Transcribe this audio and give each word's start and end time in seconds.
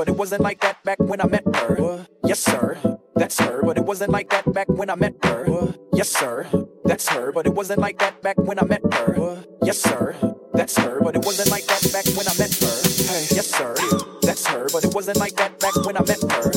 but 0.00 0.08
it 0.08 0.16
wasn't 0.16 0.40
like 0.40 0.60
that 0.62 0.82
back 0.82 0.98
when 0.98 1.20
I 1.20 1.26
met 1.26 1.44
her. 1.56 2.06
Yes, 2.24 2.40
sir, 2.40 2.78
that's 3.16 3.38
her, 3.38 3.62
but 3.62 3.76
it 3.76 3.84
wasn't 3.84 4.10
like 4.10 4.30
that 4.30 4.50
back 4.50 4.66
when 4.66 4.88
I 4.88 4.94
met 4.94 5.12
her. 5.26 5.74
Yes, 5.92 6.08
sir, 6.08 6.46
that's 6.86 7.06
her, 7.10 7.32
but 7.32 7.44
it 7.44 7.52
wasn't 7.52 7.80
like 7.80 7.98
that 7.98 8.22
back 8.22 8.38
when 8.38 8.58
I 8.58 8.64
met 8.64 8.80
her. 8.94 9.44
Yes, 9.62 9.76
sir, 9.82 10.16
that's 10.54 10.78
her, 10.78 11.02
but 11.02 11.16
it 11.16 11.26
wasn't 11.26 11.50
like 11.50 11.66
that 11.66 11.82
back 11.92 12.06
when 12.16 12.26
I 12.26 12.32
met 12.40 12.54
her. 12.64 12.76
Hey. 13.12 13.26
Yes, 13.36 13.48
sir, 13.48 13.74
that's 14.22 14.46
her, 14.46 14.68
but 14.72 14.84
it 14.86 14.94
wasn't 14.94 15.18
like 15.18 15.36
that 15.36 15.60
back 15.60 15.76
when 15.84 15.98
I 15.98 16.00
met 16.00 16.22
her. 16.32 16.50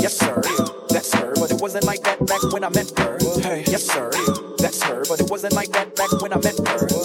Yes, 0.00 0.18
sir, 0.18 0.42
that's 0.88 1.14
her, 1.14 1.34
but 1.36 1.52
it 1.52 1.60
wasn't 1.60 1.84
like 1.84 2.02
that 2.02 2.26
back 2.26 2.42
when 2.52 2.64
I 2.64 2.68
met 2.70 2.98
her. 2.98 3.16
Hey. 3.40 3.62
Yes, 3.68 3.86
sir, 3.86 4.10
that's 4.58 4.82
her, 4.82 5.04
but 5.08 5.20
it 5.20 5.30
wasn't 5.30 5.52
like 5.52 5.70
that 5.70 5.94
back 5.94 6.10
when 6.20 6.32
I 6.32 6.38
met 6.38 6.58
her. 6.66 6.97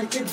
Thank 0.00 0.28